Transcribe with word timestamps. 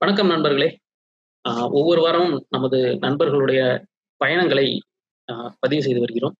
வணக்கம் 0.00 0.30
நண்பர்களே 0.32 0.68
ஆஹ் 1.44 1.68
ஒவ்வொரு 1.78 2.00
வாரமும் 2.04 2.36
நமது 2.50 2.78
நண்பர்களுடைய 3.02 3.60
பயணங்களை 4.20 4.66
ஆஹ் 5.28 5.50
பதிவு 5.60 5.82
செய்து 5.82 6.00
வருகிறோம் 6.00 6.34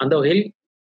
அந்த 0.00 0.14
வகையில் 0.16 0.44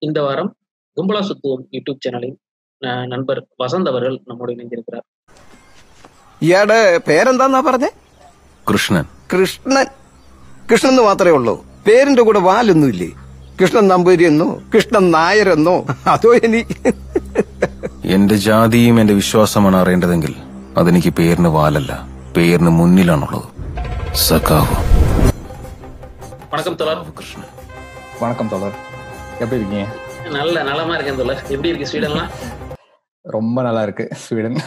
இந்த 0.02 0.20
வாரம் 0.22 0.52
கும்பலா 0.98 1.22
சுத்துவோம் 1.28 1.64
யூடியூப் 1.76 2.02
சேனலின் 2.06 2.38
ஆஹ் 2.82 3.06
நண்பர் 3.14 3.42
வசந்த் 3.60 3.92
அவர்கள் 3.92 4.18
நம்மோடு 4.28 4.56
இணைந்திருக்கிறார் 4.56 5.06
ഇയാടെ 6.42 6.80
പേരെന്താന്നാ 7.08 7.62
പറഞ്ഞേ 7.66 7.92
കൃഷ്ണൻ 8.68 9.06
കൃഷ്ണൻ 9.34 9.88
കൃഷ്ണൻ 10.70 10.92
എന്ന് 10.92 11.04
മാത്രമേ 11.04 11.34
ഉള്ളൂ 11.34 11.56
പേരിന്റെ 11.86 12.24
കൂടെ 12.24 12.40
വാലൊന്നുമില്ലേ 12.48 13.10
കൃഷ്ണൻ 13.60 13.86
നമ്പൂരി 13.88 14.24
എന്നോ 14.30 14.48
കൃഷ്ണൻ 14.74 15.06
നായരെന്നോ 15.14 15.76
അതോ 16.14 16.30
ഇനി 16.40 16.62
എന്റെ 18.10 18.36
ജാതിയും 18.46 18.98
എന്റെ 19.02 19.14
വിശ്വാസമാണ് 19.14 19.78
അറിയേണ്ടതെങ്കിൽ 19.78 20.34
അതെനിക്ക് 20.76 21.12
പേരിന് 21.14 21.50
വാലല്ല 21.52 21.92
പേരിന് 22.38 22.72
മുന്നിലാണുള്ളത് 22.72 23.48
സഖാവ് 24.26 24.76
வணக்கம் 26.52 26.78
தோழர் 26.78 27.02
കൃഷ്ണൻ 27.18 27.48
வணக்கம் 28.22 28.50
தோழர் 28.50 28.78
எப்படி 29.40 29.60
இருக்கீங்க 29.60 29.86
நல்ல 30.36 30.64
நலமா 30.64 30.94
இருக்கேன் 30.96 31.18
தோழர் 31.18 31.42
எப்படி 31.50 31.72
இருக்கு 31.72 31.90
ஸ்வீடன்லாம் 31.92 32.32
ரொம்ப 33.26 33.58
நல்லா 33.62 33.82
இருக்கு 33.84 34.06
ஸ்வீடன் 34.24 34.58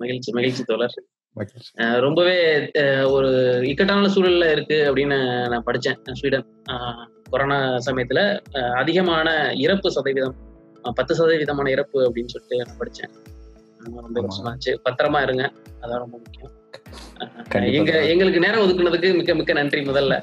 மகிழ்ச்சி 0.00 0.30
மகிழ்ச்சி 0.32 0.62
தோழர் 0.64 0.94
மகிழ்ச்சி. 1.36 1.70
ஆஹ் 1.82 1.98
ரொம்பவே 2.00 2.36
ஆஹ் 2.80 3.06
ஒரு 3.08 3.28
இக்கட்டான 3.68 4.08
சூழல்ல 4.14 4.46
இருக்கு 4.50 4.78
அப்படின்னு 4.86 5.18
நான் 5.48 5.66
படிச்சேன் 5.66 6.16
ஸ்வீடன் 6.20 6.46
ஆஹ் 6.72 7.02
கொரோனா 7.30 7.58
சமயத்துல 7.86 8.20
ஆஹ் 8.54 8.74
அதிகமான 8.78 9.28
இறப்பு 9.62 9.90
சதவீதம் 9.90 10.36
ஆஹ் 10.84 10.96
பத்து 10.96 11.14
சதவீதமான 11.14 11.70
இறப்பு 11.70 11.98
அப்படின்னு 12.06 12.32
சொல்லிட்டு 12.34 12.58
நான் 12.62 12.80
படிச்சேன் 12.80 13.12
ஆஹ் 13.12 13.33
ரொம்ப 13.87 14.01
ஆமா. 14.13 14.25
கஷ்டமாச்சு 14.27 14.71
பத்திரமா 14.85 15.21
இருங்க. 15.21 15.43
அதான் 15.83 16.01
ரொம்ப 16.03 16.15
முக்கியம். 16.17 16.51
எங்க. 17.73 17.91
எங்களுக்கு 18.05 18.39
நேரம் 18.39 18.63
ஒதுக்குனதுக்கு 18.63 19.09
மிக்க 19.15 19.33
மிக்க 19.35 19.53
நன்றி 19.53 19.81
முதல்ல. 19.85 20.15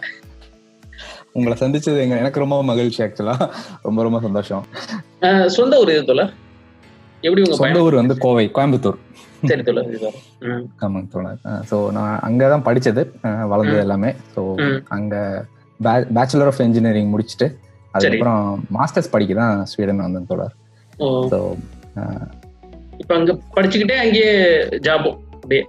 உங்களை 1.32 1.54
சந்திச்சது 1.56 1.98
எங்க 1.98 2.16
எனக்கு 2.16 2.40
ரொம்ப 2.40 2.56
மகிழ்ச்சி 2.62 3.00
ஆக்சுவலா 3.02 3.34
ரொம்ப 3.82 4.00
ரொம்ப 4.02 4.18
சந்தோஷம். 4.20 4.64
சொந்த 5.48 5.78
ஊர் 5.78 5.92
இது 5.94 6.02
தோழர்? 6.04 6.32
எப்படி 7.22 7.42
உங்க 7.42 7.56
சொந்த 7.56 7.82
ஊர் 7.82 7.94
வந்து 7.94 8.14
கோவை 8.18 8.44
கோயம்புத்தூர். 8.50 8.98
சரி. 9.48 9.62
ம், 10.42 10.64
ஆமாங்க 10.80 11.08
தோழர். 11.08 11.38
ஸோ 11.70 11.90
நான் 11.90 12.20
அங்கதான் 12.20 12.66
படிச்சது. 12.68 13.02
வளர்ந்தது. 13.52 13.80
எல்லாமே. 13.80 14.10
ஸோ 14.36 14.42
ம். 14.60 14.78
அங்க 14.88 15.14
பேச்சுலர் 16.10 16.50
ஆஃப் 16.52 16.60
இன்ஜினியரிங் 16.60 17.12
முடிச்சுட்டு 17.12 17.46
அதுக்கப்புறம் 17.94 18.44
மாஸ்டர்ஸ் 18.72 19.10
படிக்க 19.10 19.32
தான் 19.34 19.66
ஸ்வீடன் 19.66 20.04
வந்தேன் 20.04 20.26
தோழர். 20.26 20.54
ஸோ 21.32 21.38
இப்ப 22.96 23.14
அங்க 23.14 23.38
படிச்சுக்கிட்டே 23.56 23.92
அங்கேயே 23.92 24.32
ஜாபும் 24.62 25.16
அப்படியே. 25.34 25.66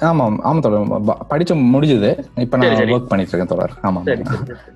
ஆமாம் 0.00 0.40
ஆமாம் 0.40 0.60
தோழர். 0.60 1.02
ப- 1.04 1.18
படிச்சு 1.28 1.54
முடிஞ்சது. 1.54 2.24
இப்போ 2.36 2.56
நான். 2.56 2.70
ஒர்க் 2.92 3.06
பண்ணிட்டு 3.06 3.36
இருக்கேன் 3.36 3.58
தோழர். 3.58 3.70
ஆமாம். 3.82 4.04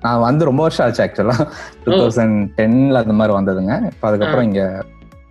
நான் 0.01 0.19
வந்து 0.19 0.45
ரொம்ப 0.45 0.61
வருஷம் 0.61 0.85
ஆச்சு 0.87 1.03
ஆக்சுவலா 1.03 1.47
டூ 1.83 1.91
தௌசண்ட் 1.91 2.47
டென்ல 2.57 2.93
அந்த 2.93 3.13
மாதிரி 3.13 3.37
வந்ததுங்க. 3.37 3.85
இப்போ 3.85 4.07
அதுக்கப்புறம் 4.07 4.45
இங்க 4.45 4.85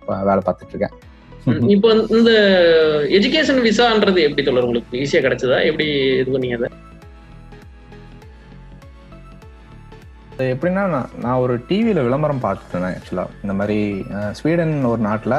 வேலை 0.07 0.41
பார்த்துட்டு 0.45 0.73
இருக்கேன் 0.73 0.99
இப்போ 1.67 1.91
இந்த 2.09 2.31
எஜுகேஷன் 3.09 3.63
விசான்றது 3.63 4.19
எப்படி 4.19 4.43
தொடர் 4.43 4.63
உங்களுக்கு 4.63 4.99
ஈஸியா 4.99 5.23
கிடைச்சதா? 5.23 5.65
எப்படி 5.65 5.89
இது 6.17 6.39
பண்ணீங்க 6.39 6.55
அதை? 6.55 6.67
எப்படின்னா 10.49 10.83
நான் 10.87 11.11
நான் 11.19 11.41
ஒரு 11.41 11.53
டிவியில 11.67 11.99
விளம்பரம் 12.03 12.41
பார்த்துட்டு 12.43 12.73
இருந்தேன் 12.73 12.95
ஆக்சுவலா 12.97 13.25
இந்த 13.41 13.53
மாதிரி 13.53 13.77
ஸ்வீடன் 14.37 14.73
ஒரு 14.89 15.01
நாட்டுல 15.05 15.35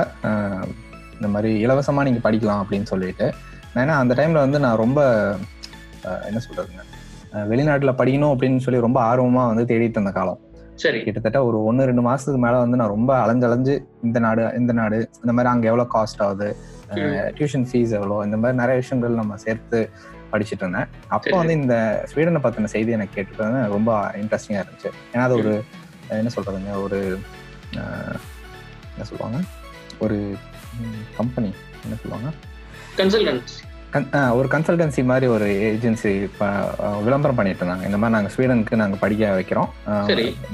இந்த 1.16 1.28
மாதிரி 1.28 1.50
இலவசமா 1.64 2.04
நீங்க 2.04 2.20
படிக்கலாம் 2.24 2.62
அப்படின்னு 2.62 2.88
சொல்லிட்டு 2.90 3.26
ஏன்னா 3.76 3.94
அந்த 4.00 4.14
டைம்ல 4.14 4.38
வந்து 4.40 4.58
நான் 4.60 4.80
ரொம்ப 4.80 5.00
என்ன 6.28 6.38
சொல்றதுங்க 6.44 6.82
அஹ், 7.32 7.46
வெளிநாட்டுல 7.50 7.92
படிக்கணும் 7.98 8.32
அப்படின்னு 8.32 8.64
சொல்லி 8.64 8.80
ரொம்ப 8.80 8.98
ஆர்வமா 9.06 9.42
வந்து 9.48 9.64
தேடிட்டு 9.68 9.98
இருந்த 9.98 10.12
காலம். 10.12 10.40
சரி. 10.78 10.98
கிட்டத்தட்ட 11.02 11.38
ஒரு 11.44 11.58
ஒன்று 11.64 11.86
ரெண்டு 11.86 12.02
மாசத்துக்கு 12.06 12.40
மேல 12.40 12.60
வந்து 12.60 12.76
நான் 12.76 12.92
ரொம்ப 12.92 13.12
அலைஞ்சலைஞ்சு 13.22 13.74
இந்த 14.02 14.18
நாடு 14.20 14.44
இந்த 14.58 14.72
நாடு 14.78 14.98
இந்த 15.18 15.32
மாதிரி 15.32 15.50
அங்க 15.52 15.66
எவ்வளவு 15.70 15.92
காஸ்ட் 15.94 16.22
ஆகுது 16.22 16.48
டியூஷன் 17.36 17.66
ஃபீஸ் 17.68 17.92
எவ்வளோ 17.98 18.16
இந்த 18.24 18.36
மாதிரி 18.38 18.56
நிறைய 18.58 18.76
விஷயங்கள் 18.80 19.20
நம்ம 19.20 19.36
சேர்த்து 19.42 19.80
படிச்சுட்டு 20.32 20.56
இருந்தேன் 20.56 20.86
அப்போ. 21.08 21.36
வந்து 21.36 21.52
இந்த 21.52 22.04
ஸ்வீடனை 22.14 22.40
பத்தின 22.42 22.64
செய்தி 22.64 22.92
எனக்கு 22.92 23.20
கேட்டுட்டு 23.20 23.66
ரொம்ப 23.66 24.14
இன்ட்ரெஸ்டிங்கா 24.20 24.62
இருந்துச்சு. 24.62 24.90
ஏன்னா 25.12 25.18
அது 25.18 25.34
ஒரு 25.34 25.64
என்ன 26.08 26.30
சொல்றதுங்க 26.36 26.82
ஒரு 26.82 27.18
என்ன 28.94 29.02
சொல்லுவாங்க 29.02 29.36
ஒரு 29.98 30.36
கம்பெனி 31.16 31.54
என்ன 31.82 31.96
சொல்லுவாங்க? 32.02 32.30
கன்சல்டன்ட் 32.96 33.42
கன்- 33.92 34.08
அஹ், 34.12 34.32
ஒரு 34.34 34.48
கன்சல்டன்சி 34.48 35.04
மாதிரி 35.04 35.26
ஒரு 35.26 35.46
ஏஜென்சி 35.46 36.30
விளம்பரம் 37.02 37.36
பண்ணிட்டு 37.36 37.64
இருந்தாங்க. 37.64 37.84
இந்த 37.84 37.98
மாதிரி 37.98 38.22
நாங்க 38.22 38.30
ஸ்வீடனுக்கு 38.36 38.76
நாங்க 38.76 38.96
படிக்க 38.96 39.40
வைக்கிறோம். 39.40 39.68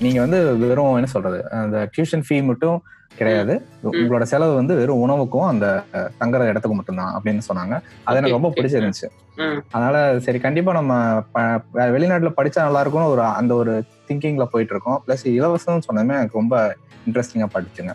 நீங்க 0.00 0.20
வந்து 0.20 0.56
வெறும் 0.56 0.94
என்ன 0.94 1.06
சொல்றது 1.06 1.50
அந்த 1.50 1.90
டியூஷன் 1.96 2.22
ஃபீ 2.28 2.42
மட்டும் 2.42 2.82
கிடையாது. 3.16 3.66
உங்களோட 3.82 4.22
செலவு 4.22 4.54
வந்து 4.54 4.74
வெறும் 4.74 4.98
உணவுக்கும் 4.98 5.46
அந்த 5.46 5.82
தங்குற 6.20 6.40
இடத்துக்கும் 6.40 6.76
மட்டும்தான் 6.76 7.12
அப்படின்னு 7.14 7.40
சொன்னாங்க. 7.48 7.80
அது 8.04 8.16
எனக்கு 8.16 8.38
ரொம்ப. 8.38 8.48
பிடிச்சிருந்துச்சு. 8.48 9.08
அதனால 9.70 10.20
சரி 10.20 10.38
கண்டிப்பா 10.38 10.72
நம்ம 10.72 10.94
வெளிநாட்டுல 11.74 12.32
படிச்சா 12.36 12.56
நல்லா 12.56 12.80
இருக்கும்னு 12.80 13.08
ஒரு 13.08 13.22
அந்த 13.22 13.54
ஒரு 13.54 13.84
திங்கிங்ல 14.08 14.44
போயிட்டு 14.44 14.74
இருக்கோம் 14.74 15.02
பிளஸ் 15.06 15.24
இலவசம்னு 15.24 15.80
சொன்னதுமே 15.92 16.16
எனக்கு 16.20 16.38
ரொம்ப 16.38 16.76
இன்ட்ரெஸ்டிங்கா 17.08 17.48
படிச்சுங்க. 17.54 17.92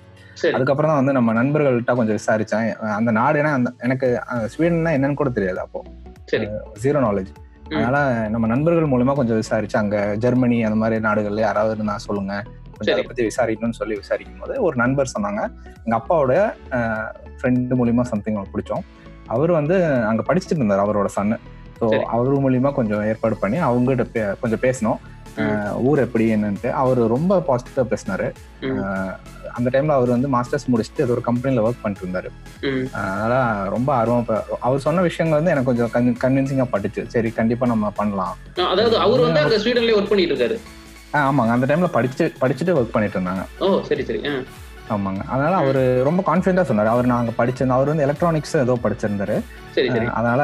அதுக்கப்புறம் 0.52 0.92
தான் 0.92 1.06
வந்து 1.06 1.14
நம்ம 1.14 1.44
நண்பர்கள்ட்ட 1.44 1.96
கொஞ்சம் 1.96 2.18
விசாரிச்சேன். 2.18 2.74
அந்த 2.76 3.12
நாடு 3.12 3.42
ஏன்னா 3.42 3.54
அந்த 3.54 3.72
எனக்கு 3.78 4.22
ஸ்வீடன்னா 4.28 4.92
என்னன்னு 4.98 5.14
கூட 5.14 5.30
தெரியாது 5.30 5.60
அப்போ. 5.60 5.84
சரி. 6.26 6.46
Zero 6.82 7.00
knowledge. 7.08 7.32
அதனால 7.70 7.98
நம்ம 8.30 8.48
நண்பர்கள் 8.48 8.86
மூலமா 8.86 9.14
கொஞ்சம் 9.14 9.36
விசாரிச்சு 9.36 9.78
அங்க 9.78 10.16
ஜெர்மனி 10.16 10.64
அந்த 10.64 10.76
மாதிரி 10.76 11.06
நாடுகள்ல 11.08 11.40
யாராவது 11.40 11.76
இருந்தா 11.76 11.98
சொல்லுங்க. 11.98 12.34
கொஞ்சம் 12.78 12.94
அதை. 12.94 13.04
பத்தி 13.04 13.24
விசாரிக்கணும்னு 13.24 13.72
சொல்லி 13.72 13.96
விசாரிக்கும் 13.96 14.38
போது 14.38 14.62
ஒரு 14.62 14.76
நண்பர் 14.76 15.12
சொன்னாங்க. 15.20 15.42
எங்க 15.86 15.98
அப்பாவோட 15.98 16.34
ஃப்ரெண்டு 17.40 17.74
மூலியமா 17.76 18.02
சம்திங் 18.02 18.46
பிடிச்சோம். 18.54 18.84
அவர் 19.28 19.52
வந்து 19.52 19.86
அங்க 20.06 20.34
படிச்சுட்டு 20.34 20.56
இருந்தார் 20.56 20.80
அவரோட 20.80 21.06
சன்னு 21.16 21.38
ஸோ. 21.80 21.86
அவர் 22.06 22.42
மூலியமா 22.42 22.74
கொஞ்சம் 22.74 23.06
ஏற்பாடு 23.06 23.36
பண்ணி 23.36 23.58
அவங்ககிட்ட 23.60 24.04
கொஞ்சம் 24.40 24.60
பேசினோம். 24.60 25.00
அஹ், 25.06 25.15
ஊர் 25.88 26.00
எப்படி 26.00 26.26
என்னன்ட்டு 26.36 26.70
அவர் 26.82 27.00
ரொம்ப 27.16 27.40
பாசிட்டிவா 27.48 27.86
பேசினாரு. 27.94 28.28
அந்த 29.58 29.70
டைம்ல 29.74 29.96
அவர் 29.98 30.14
வந்து 30.14 30.30
மாஸ்டர்ஸ் 30.36 30.68
முடிச்சுட்டு 30.74 31.04
ஏதோ 31.06 31.14
ஒரு 31.16 31.24
கம்பெனில 31.28 31.64
ஒர்க் 31.68 31.82
பண்ணிட்டு 31.82 32.06
இருந்தாரு. 32.06 32.30
அதனால 33.02 33.34
ரொம்ப 33.76 33.90
ஆர்வம் 33.96 34.26
அவர் 34.68 34.86
சொன்ன 34.86 35.04
விஷயங்கள் 35.10 35.40
வந்து 35.40 35.54
எனக்கு 35.54 35.70
கொஞ்சம் 35.72 36.18
கன்வின்சிங்கா 36.24 36.68
பட்டுச்சு. 36.74 37.04
சரி 37.16 37.32
கண்டிப்பா 37.40 37.68
நம்ம 37.74 37.92
பண்ணலாம். 38.02 38.36
அதாவது 38.74 38.98
அவர் 39.06 39.26
வந்து 39.28 39.44
அங்க 39.44 39.58
ஸ்வீடன்லயே 39.66 39.98
ஒர்க் 40.00 40.12
பண்ணிட்டு 40.14 40.36
இருக்காரு. 40.36 40.58
ஆமாங்க. 41.24 41.52
அந்த 41.58 41.68
டைம்ல 41.72 41.90
படிச்சு 41.98 42.26
படிச்சுட்டு 42.42 42.78
ஒர்க் 42.80 42.96
பண்ணிட்டு 42.96 43.18
இருந்தாங்க. 43.20 43.44
ஓ 43.66 43.68
சரி 43.90 44.06
சரி. 44.06 44.22
ஆமாங்க. 44.94 45.22
அதனால 45.34 45.54
அவர் 45.62 45.80
ரொம்ப 46.08 46.22
கான்ஃபிடென்ட்டா 46.28 46.64
சொன்னாரு. 46.70 46.90
அவர் 46.94 47.12
நாங்க 47.12 47.32
படிச்சிருந்தோம் 47.38 47.78
அவர் 47.78 47.92
வந்து 47.92 48.06
எலக்ட்ரானிக்ஸ் 48.08 48.56
ஏதோ 48.64 48.74
படிச்சிருந்தாரு. 48.84 49.38
அதனால 50.18 50.42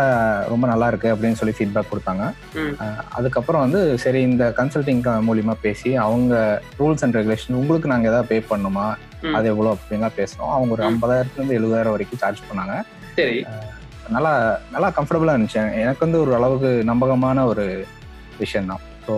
ரொம்ப 0.54 0.66
நல்லா 0.72 0.88
இருக்கு 0.92 1.10
அப்படின்னு 1.14 1.40
சொல்லி 1.42 1.56
ஃபீட்பேக் 1.58 1.92
கொடுத்தாங்க. 1.92 2.24
அதுக்கப்புறம் 3.18 3.64
வந்து 3.66 3.82
சரி 4.04 4.22
இந்த 4.30 4.46
கன்சல்டிங் 4.60 5.04
மூலியமா 5.28 5.56
பேசி 5.66 5.92
அவங்க 6.06 6.34
ரூல்ஸ் 6.80 7.04
அண்ட் 7.08 7.18
ரெகுலேஷன் 7.20 7.60
உங்களுக்கு 7.62 7.94
நாங்க 7.94 8.12
ஏதாவது 8.12 8.30
பே 8.32 8.40
பண்ணுமா. 8.54 8.88
அது 9.38 9.48
எவ்வளவு 9.54 9.74
அப்படின்லாம் 9.76 10.18
பேசணும் 10.22 10.54
அவங்க 10.56 10.72
ஒரு. 10.78 10.84
ஐம்பதாயிரத்துல 10.92 11.40
இருந்து 11.40 11.58
எழுபதாயிரம் 11.60 11.96
வரைக்கும் 11.96 12.22
சார்ஜ் 12.24 12.48
பண்ணாங்க. 12.50 12.76
சரி. 13.20 13.40
நல்லா 14.16 14.32
நல்லா 14.76 14.88
கம்ஃபர்டபுளா 14.96 15.34
இருந்துச்சு. 15.36 15.60
எனக்கு 15.84 16.06
வந்து 16.06 16.22
ஒரு 16.24 16.32
அளவுக்கு 16.38 16.70
நம்பகமான 16.92 17.46
ஒரு 17.52 17.66
விஷயம் 18.44 18.72
தான் 18.72 18.82
ஸோ. 19.06 19.14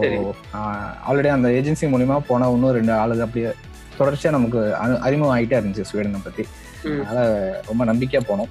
ஆல்ரெடி 1.08 1.30
அந்த 1.38 1.48
ஏஜென்சி 1.60 1.88
மூலியமா 1.94 2.18
போன 2.32 2.50
இன்னும் 2.56 2.76
ரெண்டு 2.80 2.94
ஆளுங்க 3.04 3.26
அப்படியே 3.28 3.52
தொடர்ச்சியா 4.00 4.32
நமக்கு 4.36 4.60
அறிமுகம் 5.08 5.34
ஆகிட்டே 5.36 5.58
இருந்துச்சு 5.60 5.88
ஸ்வீடனை 5.90 6.22
பத்தி. 6.26 6.44
அதனால 7.04 7.20
ரொம்ப 7.70 7.82
நம்பிக்கையா 7.90 8.22
போனோம். 8.30 8.50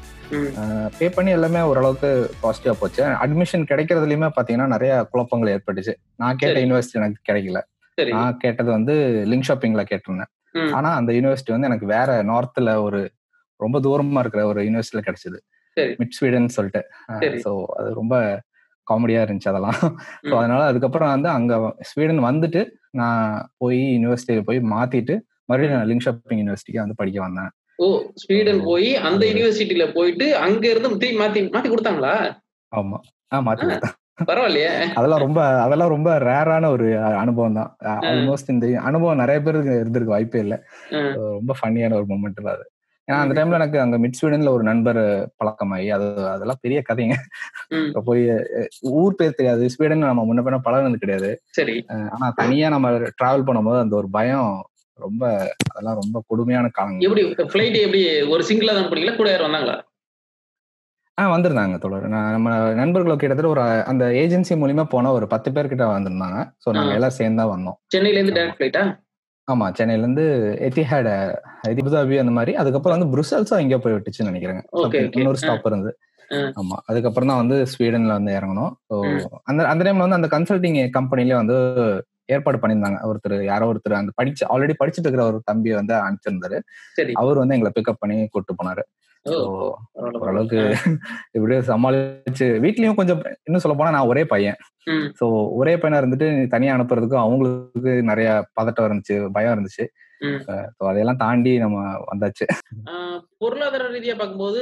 பே 0.99 1.07
பண்ணி 1.17 1.31
எல்லாமே 1.39 1.63
ஓரளவுக்கு 1.71 2.11
பாசிட்டிவா 2.43 2.75
போச்சு 2.83 3.03
அட்மிஷன் 3.25 3.67
கிடைக்கிறதுலயுமே 3.71 4.29
பாத்தீங்கன்னா 4.37 4.69
நிறைய 4.75 4.93
குழப்பங்கள் 5.13 5.53
ஏற்பட்டுச்சு 5.55 5.95
நான் 6.23 6.39
கேட்ட. 6.43 6.61
யூனிவர்சிட்டி 6.65 7.01
எனக்கு 7.03 7.27
கிடைக்கல 7.31 7.61
நான் 8.17 8.39
கேட்டது 8.45 8.71
வந்து 8.77 8.95
லிங்க் 9.31 9.49
ஷாப்பிங்ல 9.49 9.83
கேட்டிருந்தேன். 9.91 10.31
ஆனா 10.77 10.89
அந்த 11.01 11.11
யூனிவர்சிட்டி 11.17 11.55
வந்து 11.55 11.69
எனக்கு 11.71 11.87
வேற 11.97 12.11
நார்த்ல 12.31 12.71
ஒரு 12.87 13.01
ரொம்ப 13.61 13.79
தூரமா 13.87 14.23
இருக்கிற 14.25 14.45
ஒரு 14.53 14.61
யூனிவர்சிட்டியில 14.69 15.03
கிடைச்சது. 15.09 15.39
மிட் 16.01 16.17
ஸ்வீடன் 16.17 16.55
சொல்லிட்டு. 16.57 16.81
ஸோ 17.45 17.51
அது 17.81 17.91
ரொம்ப 18.01 18.15
காமெடியா 18.87 19.21
இருந்துச்சு 19.25 19.51
அதெல்லாம் 19.51 19.77
ஸோ. 20.29 20.33
அதனால 20.41 20.63
அதுக்கப்புறம் 20.71 21.13
வந்து 21.15 21.29
அங்க 21.37 21.53
ஸ்வீடன் 21.91 22.23
வந்துட்டு 22.29 22.63
நான் 23.01 23.27
போய் 23.63 23.81
யூனிவர்சிட்டியில 23.97 24.45
போய் 24.49 24.61
மாத்திட்டு 24.75 25.15
மறுபடியும் 25.49 25.77
நான் 25.77 25.89
லிங்க் 25.91 26.05
ஷாப்பிங் 26.07 26.41
யூனிவர்சிட்டிக்கு 26.43 26.85
வந்து 26.85 26.99
படிக்க 27.01 27.21
வந்தேன். 27.27 27.51
ஓ 27.83 27.87
ஸ்வீடன் 28.23 28.61
போய் 28.69 28.91
அந்த 29.09 29.23
யூனிவர்சிட்டில 29.31 29.85
போயிட்டு 29.97 30.27
அங்க 30.45 30.65
இருந்து 30.73 30.91
திருப்பி 31.03 31.19
மாத்தி 31.23 31.41
மாத்தி 31.55 31.71
கொடுத்தாங்களா? 31.73 32.15
ஆமா. 32.73 32.99
ஆ 33.33 33.41
மாத்தி 33.49 33.67
பரவாயில்லையே. 34.29 34.71
அதெல்லாம் 34.99 35.23
ரொம்ப 35.25 35.41
அதெல்லாம் 35.63 35.93
ரொம்ப 35.95 36.11
ரேரான 36.27 36.69
ஒரு 36.75 36.87
அனுபவம் 37.23 37.57
தான். 37.59 37.71
ஆல்மோஸ்ட் 38.11 38.53
இந்த 38.55 38.67
அனுபவம் 38.89 39.21
நிறைய 39.23 39.39
பேருக்கு 39.47 39.73
இருந்திருக்கு 39.83 40.15
வாய்ப்பே 40.15 40.43
இல்லை. 40.45 40.59
ரொம்ப 41.39 41.55
ஃபன்னியான 41.59 41.97
ஒரு 42.01 42.07
மூமெண்ட் 42.11 42.39
தான் 42.47 42.55
அது. 42.57 42.67
ஏன்னா 43.09 43.21
அந்த 43.23 43.35
டைம்ல 43.37 43.59
எனக்கு 43.61 43.79
அங்க 43.85 43.97
மிட் 44.03 44.19
ஸ்வீடன்ல 44.19 44.51
ஒரு 44.57 44.65
நண்பர் 44.69 45.01
பழக்கமாயி 45.41 45.89
அது 45.97 46.07
அதெல்லாம் 46.35 46.61
பெரிய 46.65 46.81
கதைங்க. 46.89 47.17
இப்ப 47.89 48.03
போய் 48.09 48.23
ஊர் 49.01 49.17
பேர் 49.21 49.39
தெரியாது. 49.39 49.65
ஸ்வீடன் 49.75 50.07
நம்ம 50.11 50.27
முன்ன 50.29 50.45
பின்ன 50.47 50.61
பழகுனது 50.67 51.03
கிடையாது. 51.05 51.31
சரி. 51.59 51.75
ஆனா 52.15 52.29
தனியா 52.43 52.69
நம்ம 52.69 52.91
டிராவல் 53.21 53.47
பண்ணும்போது 53.49 53.81
அந்த 53.85 53.97
ஒரு 53.97 54.11
பயம் 54.19 54.53
ரொம்ப 55.03 55.23
அதெல்லாம் 55.71 56.01
ரொம்ப 56.01 56.23
கொடுமையான 56.29 56.71
காலங்க 56.77 57.07
எப்படி 57.07 57.23
பிளைட் 57.53 57.79
எப்படி 57.85 58.03
ஒரு 58.35 58.45
சிங்கிளா 58.49 58.75
தான் 58.75 58.89
போனீங்களா 58.91 59.17
கூட 59.17 59.31
யாரும் 59.31 59.49
வந்தாங்களா? 59.49 59.77
ஆ 61.19 61.23
வந்திருந்தாங்க 61.33 61.77
தொடர் 61.79 62.13
நான் 62.13 62.35
நம்ம 62.35 62.51
நண்பர்கள் 62.75 63.19
கிட்டத்தட்ட 63.19 63.49
ஒரு 63.49 63.63
அந்த 63.91 64.05
ஏஜென்சி 64.21 64.55
மூலியமா 64.61 64.85
போன 64.93 65.11
ஒரு 65.13 65.27
பத்து 65.33 65.49
பேர் 65.55 65.73
கிட்ட 65.73 65.87
வந்திருந்தாங்க. 65.89 66.39
ஸோ 66.63 66.69
நாங்க. 66.77 66.93
எல்லாம் 66.99 67.17
சேர்ந்து 67.19 67.41
தான் 67.41 67.53
வந்தோம். 67.53 67.77
சென்னையில 67.95 68.19
இருந்து 68.19 68.37
டேரக்ட் 68.37 68.61
பிளைட்டா 68.61 68.85
ஆமா 69.49 69.67
சென்னையில 69.79 70.05
இருந்து 70.05 70.25
எத்திஹாட் 70.67 71.09
அபுதாபி 71.73 72.17
அந்த 72.23 72.33
மாதிரி. 72.39 72.53
அதுக்கப்புறம் 72.57 72.97
வந்து 72.97 73.11
புருசல்ஸும் 73.13 73.61
எங்கேயோ 73.63 73.81
போய் 73.85 73.97
விட்டுச்சுன்னு 73.97 74.31
நினைக்கிறேங்க. 74.31 74.63
இன்னொரு. 75.19 75.41
ஸ்டாப் 75.43 75.69
இருந்தது. 75.71 75.93
ஆமா 76.61 76.77
அதுக்கப்புறம் 76.91 77.31
தான் 77.31 77.41
வந்து 77.41 77.57
ஸ்வீடன்ல 77.73 78.13
வந்து 78.19 78.33
இறங்கணும் 78.39 78.73
ஸோ. 78.91 78.97
அந்த 79.51 79.61
அந்த 79.73 79.83
டைம்ல 79.87 80.05
வந்து 80.07 80.19
அந்த 80.21 80.29
கன்சல்டிங் 80.35 80.79
கம்பெனிலே 80.95 81.37
வந்து 81.41 81.57
ஏற்பாடு 82.27 82.59
பண்ணியிருந்தாங்க. 82.59 82.99
ஒருத்தர் 83.11 83.37
யாரோ 83.45 83.69
ஒருத்தர் 83.73 84.01
அந்த 84.01 84.13
படிச்சு 84.15 84.45
ஆல்ரெடி 84.53 84.75
படிச்சுட்டு 84.81 85.07
இருக்கிற 85.07 85.25
ஒரு 85.31 85.41
தம்பியை 85.45 85.77
வந்து 85.81 85.95
அனுப்பிச்சிருந்தாரு. 86.07 86.61
சரி. 86.95 87.15
அவர் 87.23 87.41
வந்து 87.43 87.57
எங்களை 87.57 87.75
பிக்கப் 87.79 88.03
பண்ணி 88.05 88.19
கூட்டு 88.31 88.55
போனாரு. 88.61 88.85
ஓரளவுக்கு. 89.25 90.61
இப்படியே 91.37 91.61
சமாளிச்சு 91.69 92.47
வீட்லயும் 92.65 92.99
கொஞ்சம் 93.01 93.21
இன்னும் 93.43 93.65
சொல்ல 93.65 93.77
போனா 93.79 93.95
நான் 93.97 94.11
ஒரே 94.13 94.23
பையன். 94.25 94.61
சோ 95.19 95.27
ஒரே 95.59 95.75
பையனா 95.77 96.01
இருந்துட்டு 96.03 96.29
தனியா 96.55 96.77
அனுப்புறதுக்கும் 96.77 97.25
அவங்களுக்கு 97.25 97.93
நிறைய 98.03 98.31
பதட்டம் 98.61 98.89
இருந்துச்சு 98.89 99.17
பயம் 99.37 99.55
இருந்துச்சு. 99.55 99.87
அதையெல்லாம் 100.89 101.21
தாண்டி 101.23 101.53
நம்ம 101.59 101.79
வந்தாச்சு. 102.11 102.47
பொருளாதார 103.43 103.87
ரீதியா 103.95 104.15
பார்க்கும்போது 104.19 104.61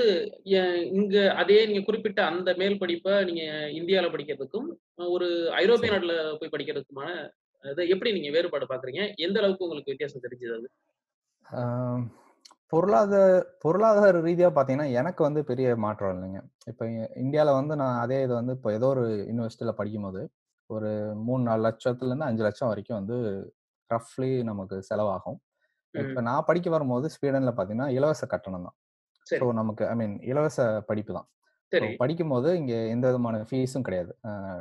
இங்க 0.98 1.16
அதே 1.34 1.58
நீங்க 1.66 1.82
குறிப்பிட்ட 1.88 2.20
அந்த 2.26 2.54
மேல் 2.60 2.78
படிப்பை 2.78 3.14
நீங்க 3.24 3.42
இந்தியால 3.78 4.08
படிக்கிறதுக்கும் 4.12 4.68
ஒரு 5.16 5.28
ஐரோப்பிய 5.62 5.90
நாட்டுல 5.92 6.14
போய் 6.38 6.54
படிக்கிறதுக்குமான 6.54 7.10
அது 7.64 7.82
எப்படி 7.94 8.10
நீங்க 8.16 8.30
வேறுபாடு 8.36 8.66
பாக்குறீங்க 8.70 9.02
எந்த 9.24 9.36
அளவுக்கு 9.40 9.66
உங்களுக்கு 9.66 9.92
வித்தியாசம் 9.92 10.24
தெரிஞ்சது 10.26 10.54
அது? 10.58 10.68
பொருளாதார 12.72 13.22
பொருளாதார 13.62 14.18
ரீதியா 14.26 14.48
பாத்தீங்கன்னா 14.56 14.90
எனக்கு 15.00 15.22
வந்து 15.26 15.40
பெரிய 15.48 15.68
மாற்றம் 15.84 16.12
இல்லைங்க. 16.16 16.40
இப்போ 16.70 16.84
இந்தியால 17.22 17.54
வந்து 17.60 17.74
நான் 17.80 17.96
அதே 18.02 18.18
இது 18.26 18.32
வந்து 18.40 18.52
இப்போ 18.58 18.70
ஏதோ 18.78 18.88
ஒரு 18.94 19.04
யூனிவர்சிட்டியில 19.30 19.72
படிக்கும்போது 19.80 20.22
ஒரு 20.70 20.90
மூணு 21.26 21.42
நாலு 21.48 21.62
லட்சத்துல 21.68 22.10
இருந்து 22.10 22.28
அஞ்சு 22.28 22.42
லட்சம் 22.46 22.70
வரைக்கும் 22.72 22.98
வந்து 23.00 23.16
ரஃப்லி 23.90 24.30
நமக்கு 24.50 24.76
செலவாகும். 24.90 25.38
இப்போ 25.94 26.20
நான் 26.28 26.46
படிக்க 26.48 26.68
வரும்போது 26.74 27.06
ஸ்வீடன்ல 27.14 27.52
பாத்தீங்கன்னா 27.58 27.88
இலவச 27.98 28.24
கட்டணம் 28.34 28.66
தான். 28.68 28.76
ஸோ 29.26 29.46
நமக்கு 29.60 29.82
ஐ 29.92 29.94
மீன் 30.00 30.14
இலவச 30.32 30.58
படிப்பு 30.90 31.12
தான். 31.18 31.28
படிக்கும்போது 32.02 32.48
இங்க 32.60 32.74
எந்த 32.94 33.04
விதமான 33.10 33.42
ஃபீஸும் 33.50 33.86
கிடையாது. 33.88 34.12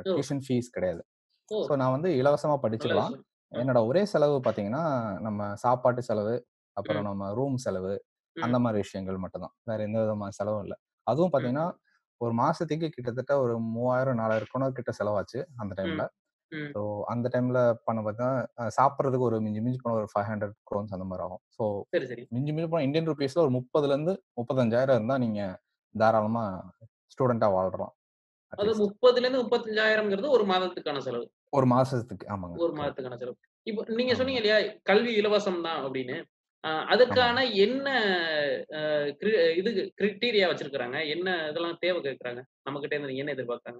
டியூஷன் 0.08 0.42
ஃபீஸ் 0.46 0.74
கிடையாது. 0.76 1.02
ஸோ 1.50 1.74
நான் 1.80 1.94
வந்து 1.96 2.10
இலவசமா 2.20 2.56
படிச்சுக்கலாம். 2.62 3.12
என்னோட 3.52 3.78
ஒரே 3.86 4.02
செலவு 4.12 4.36
பாத்தீங்கன்னா 4.46 4.82
நம்ம 5.26 5.46
சாப்பாட்டு 5.64 6.02
செலவு 6.08 6.34
அப்புறம் 6.76 7.06
நம்ம 7.08 7.30
ரூம் 7.38 7.56
செலவு 7.64 7.94
அந்த 8.36 8.56
மாதிரி 8.64 8.78
விஷயங்கள் 8.84 9.22
மட்டும்தான் 9.22 9.54
வேற 9.70 9.78
எந்த 9.88 9.98
விதமான 10.02 10.34
செலவும் 10.38 10.64
இல்லை. 10.64 10.76
அதுவும் 11.06 11.32
பாத்தீங்கன்னா 11.34 11.66
ஒரு 12.20 12.32
மாசத்துக்கு 12.40 12.86
கிட்டத்தட்ட 12.88 13.32
ஒரு 13.44 13.54
மூவாயிரம் 13.74 14.18
நாலாயிரம் 14.20 14.52
குணம் 14.52 14.76
கிட்ட 14.78 14.90
செலவாச்சு 14.98 15.38
அந்த 15.62 15.72
டைம்ல. 15.78 16.04
ஸோ 16.74 16.80
அந்த 17.12 17.26
டைம்ல 17.34 17.58
பண்ண 17.86 17.98
பார்த்தீங்கன்னா 18.00 18.30
சாப்பிட்றதுக்கு 18.78 19.26
ஒரு 19.28 19.36
மிஞ்சி 19.44 19.60
மிஞ்சி 19.60 19.80
போன 19.82 19.96
ஒரு 20.00 20.08
ஃபைவ் 20.12 20.28
ஹண்ட்ரட் 20.30 20.54
க்ரோன்ஸ் 20.70 20.94
அந்த 20.96 21.06
மாதிரி 21.10 21.24
ஆகும். 21.26 21.42
ஸோ 21.56 21.64
மிஞ்சி 22.34 22.52
மிஞ்சி 22.52 22.70
போன 22.72 22.84
இந்தியன் 22.88 23.08
ருபீஸ்ல 23.10 23.44
ஒரு 23.46 23.52
முப்பதுல 23.58 23.94
இருந்து 23.96 24.14
முப்பத்தஞ்சாயிரம் 24.40 24.98
இருந்தா 24.98 25.16
நீங்க 25.24 25.40
தாராளமா 25.94 26.44
ஸ்டூடெண்டா 27.14 27.48
வாழ்றலாம் 27.56 27.94
அது 28.52 28.70
முப்பதுல 28.82 29.24
இருந்து 29.24 29.42
முப்பத்தஞ்சாயிரம்ங்கிறது 29.42 30.28
ஒரு 30.36 30.44
மாதத்துக்கான 30.50 31.00
செலவு. 31.00 31.26
ஒரு 31.50 31.66
மாசத்துக்கு 31.66 32.28
ஆமாங்க. 32.28 32.56
ஒரு. 32.56 32.72
மாதத்துக்கான 32.72 33.16
செலவு. 33.16 33.36
இப்போ 33.62 33.84
நீங்க 33.86 34.14
சொன்னீங்க 34.14 34.40
இல்லையா 34.40 34.72
கல்வி 34.82 35.20
இலவசம் 35.20 35.62
தான் 35.62 35.84
அப்படின்னு. 35.84 36.22
அதுக்கான 36.66 37.52
என்ன 37.52 38.00
இது 39.56 39.92
கிரிட்டீரியா 40.00 40.50
வச்சிருக்கிறாங்க? 40.50 41.08
என்ன 41.08 41.48
இதெல்லாம் 41.48 41.76
தேவை 41.80 42.02
கேட்கறாங்க? 42.02 42.42
நம்ம 42.62 42.80
கிட்ட 42.80 42.96
இருந்து 42.96 43.16
என்ன 43.16 43.32
எதிர்பார்க்கறாங்க? 43.32 43.78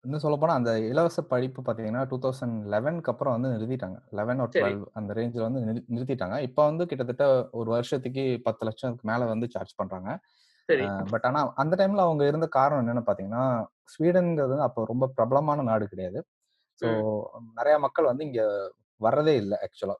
இன்னும் 0.00 0.20
சொல்ல 0.20 0.36
போனா 0.36 0.54
அந்த 0.54 0.80
இலவச 0.80 1.22
படிப்பு 1.22 1.62
பாத்தீங்கன்னா 1.62 2.06
டூ 2.08 2.18
தௌசண்ட் 2.18 2.62
லெவன்க்கு 2.70 3.02
அப்புறம் 3.02 3.40
வந்து 3.40 3.48
நிறுத்திட்டாங்க. 3.48 3.96
லெவன் 4.10 4.40
ஒரு 4.40 4.48
டுவெல் 4.52 4.84
அந்த 4.92 5.14
ரேஞ்சில் 5.14 5.50
வந்து 5.50 5.60
நிறு- 5.60 5.96
நிறுத்திட்டாங்க. 5.96 6.40
இப்போ 6.40 6.64
வந்து 6.64 6.86
கிட்டத்தட்ட 6.86 7.48
ஒரு 7.50 7.70
வருஷத்துக்கு 7.70 8.40
பத்து 8.42 8.64
லட்சத்துக்கு 8.64 9.12
மேல 9.12 9.24
வந்து 9.24 9.50
சார்ஜ் 9.50 9.74
பண்றாங்க. 9.74 10.20
பட் 11.12 11.26
ஆனா 11.28 11.40
அந்த 11.62 11.74
டைம்ல 11.80 12.04
அவங்க 12.06 12.22
இருந்த 12.30 12.46
காரணம் 12.58 12.82
என்னன்னு 12.82 13.04
பாத்தீங்கன்னா 13.08 13.44
ஸ்வீடன்ங்கிறது 13.94 14.56
அப்போ 14.66 14.80
ரொம்ப 14.84 15.04
பிரபலமான 15.16 15.64
நாடு 15.70 15.84
கிடையாது. 15.92 16.20
ஸோ 16.82 16.88
நிறைய 17.58 17.76
மக்கள் 17.86 18.10
வந்து 18.10 18.24
இங்க 18.28 18.42
வர்றதே 19.00 19.34
இல்லை 19.42 19.56
ஆக்சுவலா. 19.66 19.96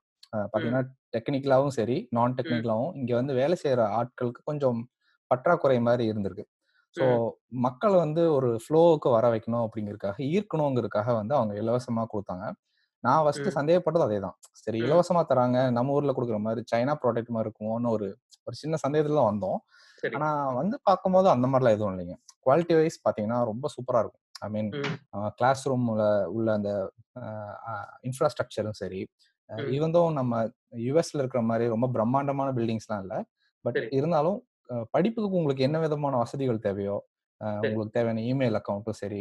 பாத்தீங்கன்னா 0.52 0.82
டெக்னிக்கலாவும் 1.16 1.74
சரி 1.78 1.96
நான் 2.16 2.36
டெக்னிக்கலாவும் 2.38 2.92
இங்க 3.00 3.12
வந்து 3.14 3.34
வேலை 3.34 3.56
செய்யற 3.64 3.82
ஆட்களுக்கு 4.00 4.42
கொஞ்சம் 4.44 4.78
பற்றாக்குறை 5.30 5.78
மாதிரி 5.88 6.04
இருந்திருக்கு. 6.12 6.44
ஸோ 6.96 7.06
மக்கள் 7.66 7.94
வந்து 8.04 8.22
ஒரு 8.36 8.50
ஃப்ளோவுக்கு 8.64 9.08
வர 9.16 9.26
வைக்கணும் 9.34 9.64
அப்படிங்கறதுக்காக 9.66 10.18
ஈர்க்கணுங்கிறதுக்காக 10.34 11.08
வந்து 11.20 11.34
அவங்க 11.38 11.54
இலவசமா 11.62 12.04
கொடுத்தாங்க. 12.14 12.46
நான் 13.04 13.22
ஃபர்ஸ்ட் 13.24 13.48
சந்தேகப்பட்டது 13.56 14.06
அதே 14.06 14.18
தான் 14.24 14.36
சரி 14.62 14.78
இலவசமா 14.86 15.20
தராங்க 15.30 15.58
நம்ம 15.76 15.94
ஊர்ல 15.96 16.12
கொடுக்குற 16.16 16.38
மாதிரி 16.46 16.62
சைனா 16.72 16.94
ப்ராடக்ட் 17.02 17.34
மாதிரி 17.34 17.46
இருக்குமோன்னு 17.46 17.90
ஒரு 17.96 18.06
ஒரு 18.46 18.56
சின்ன 18.56 18.76
சந்தேகத்துல 18.84 19.18
தான் 19.20 19.30
வந்தோம் 19.32 19.58
ஆனா 20.02 20.28
வந்து 20.58 20.76
பார்க்கும்போது 20.88 21.28
அந்த 21.34 21.46
மாதிரிலாம் 21.50 21.76
எதுவும் 21.76 21.92
இல்லைங்க. 21.94 22.14
குவாலிட்டி 22.44 22.74
வைஸ் 22.78 22.98
பாத்தீங்கன்னா 23.06 23.38
ரொம்ப 23.50 23.66
சூப்பரா 23.74 24.00
இருக்கும். 24.02 24.22
ஐ 24.44 24.48
மீன் 24.54 24.68
கிளாஸ் 25.38 25.62
ரூம்ல 25.70 26.04
உள்ள 26.36 26.48
அந்த 26.58 26.70
இன்ஃப்ராஸ்ட்ரக்சரும் 28.08 28.78
சரி. 28.82 29.00
ம். 29.50 29.68
ஈவந்தோ 29.76 30.02
நம்ம 30.18 30.32
யுஎஸ்ல 30.86 31.20
இருக்கிற 31.22 31.42
மாதிரி 31.50 31.66
ரொம்ப 31.74 31.86
பிரம்மாண்டமான 31.96 32.48
பில்டிங்ஸ்லாம் 32.58 33.02
இல்லை. 33.04 33.18
பட் 33.64 33.78
இருந்தாலும் 33.98 34.38
படிப்புக்கு 34.94 35.38
உங்களுக்கு 35.40 35.66
என்ன 35.68 35.78
விதமான 35.84 36.16
வசதிகள் 36.22 36.64
தேவையோ 36.66 36.96
உங்களுக்கு 37.62 37.94
தேவையான 37.96 38.22
இமெயில் 38.30 38.58
அக்கௌண்ட்டும் 38.58 38.98
சரி 39.00 39.20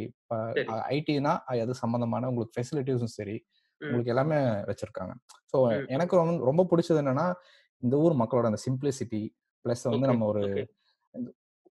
ஐடினா 0.94 1.33
அது 1.63 1.73
சம்பந்தமான 1.81 2.30
உங்களுக்கு 2.31 2.56
ஃபெசிலிட்டிஸும் 2.56 3.15
சரி 3.18 3.35
உங்களுக்கு 3.81 4.13
எல்லாமே 4.13 4.38
வச்சிருக்காங்க. 4.69 5.13
ஸோ 5.51 5.57
எனக்கு 5.88 6.15
ரொம்ப 6.21 6.45
ரொம்ப 6.45 6.65
பிடிச்சது 6.71 7.01
என்னன்னா 7.03 7.27
இந்த 7.83 7.95
ஊர் 7.97 8.15
மக்களோட 8.21 8.45
அந்த 8.45 8.62
சிம்பிளிசிட்டி 8.65 9.21
ப்ளஸ் 9.65 9.85
வந்து 9.89 10.11
நம்ம 10.11 10.25
ஒரு 10.25 10.44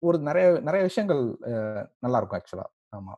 ஒரு 0.02 0.18
நிறைய 0.18 0.46
நிறைய 0.60 0.82
விஷயங்கள் 0.82 1.22
நல்லா 2.00 2.18
இருக்கும் 2.18 2.38
ஆக்சுவலா. 2.40 2.68
ஆமா. 2.92 3.12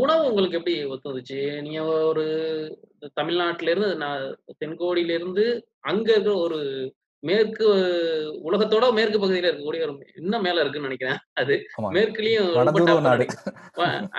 உணவு 0.00 0.24
உங்களுக்கு 0.26 0.58
எப்படி 0.58 0.74
ஒத்துந்துச்சு 0.84 1.38
நீங்க 1.60 1.80
ஒரு 2.10 2.24
தமிழ்நாட்டில 3.16 3.72
இருந்து 3.72 3.88
நான் 3.96 4.20
தென்கோடியில 4.62 5.14
இருந்து 5.14 5.44
அங்க 5.82 6.08
இருக்கிற 6.12 6.34
ஒரு 6.38 6.58
மேற்கு 7.22 7.66
உலகத்தோட 8.48 8.86
மேற்கு 8.92 9.18
பகுதியில 9.18 9.48
இருக்கக்கூடிய 9.48 9.84
ஒரு 9.86 9.92
இன்னும் 10.16 10.44
மேல 10.46 10.60
இருக்குன்னு 10.60 10.88
நினைக்கிறேன். 10.88 11.18
அது 11.34 11.54
மேற்குலயும் 11.96 12.50